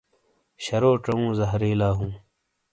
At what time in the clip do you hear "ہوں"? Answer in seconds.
1.97-2.11